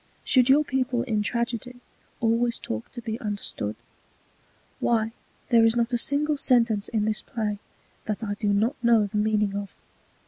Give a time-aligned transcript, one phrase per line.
[0.23, 1.75] Should your People in Tragedy
[2.21, 3.75] always talk to be understood?
[4.79, 5.11] Why,
[5.49, 7.59] there is not a single Sentence in this Play
[8.05, 9.75] that I do not know the Meaning of.